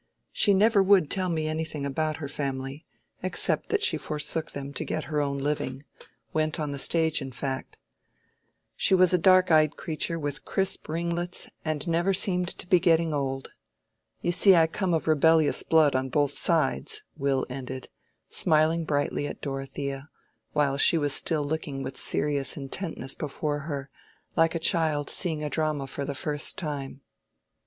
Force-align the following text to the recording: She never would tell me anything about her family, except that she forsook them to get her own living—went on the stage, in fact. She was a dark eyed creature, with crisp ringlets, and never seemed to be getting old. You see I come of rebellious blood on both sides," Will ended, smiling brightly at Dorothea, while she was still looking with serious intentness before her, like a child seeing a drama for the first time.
She 0.31 0.55
never 0.55 0.81
would 0.81 1.11
tell 1.11 1.29
me 1.29 1.47
anything 1.47 1.85
about 1.85 2.17
her 2.17 2.27
family, 2.27 2.87
except 3.21 3.69
that 3.69 3.83
she 3.83 3.97
forsook 3.97 4.49
them 4.49 4.73
to 4.73 4.83
get 4.83 5.03
her 5.03 5.21
own 5.21 5.37
living—went 5.37 6.59
on 6.59 6.71
the 6.71 6.79
stage, 6.79 7.21
in 7.21 7.31
fact. 7.31 7.77
She 8.75 8.95
was 8.95 9.13
a 9.13 9.19
dark 9.19 9.51
eyed 9.51 9.77
creature, 9.77 10.17
with 10.17 10.43
crisp 10.43 10.89
ringlets, 10.89 11.51
and 11.63 11.87
never 11.87 12.15
seemed 12.15 12.47
to 12.47 12.65
be 12.65 12.79
getting 12.79 13.13
old. 13.13 13.51
You 14.23 14.31
see 14.31 14.55
I 14.55 14.65
come 14.65 14.95
of 14.95 15.07
rebellious 15.07 15.61
blood 15.61 15.95
on 15.95 16.09
both 16.09 16.31
sides," 16.31 17.03
Will 17.15 17.45
ended, 17.47 17.87
smiling 18.27 18.85
brightly 18.85 19.27
at 19.27 19.39
Dorothea, 19.39 20.09
while 20.53 20.77
she 20.79 20.97
was 20.97 21.13
still 21.13 21.43
looking 21.45 21.83
with 21.83 21.95
serious 21.99 22.57
intentness 22.57 23.13
before 23.13 23.59
her, 23.59 23.91
like 24.35 24.55
a 24.55 24.57
child 24.57 25.11
seeing 25.11 25.43
a 25.43 25.49
drama 25.51 25.85
for 25.85 26.05
the 26.05 26.15
first 26.15 26.57
time. 26.57 27.01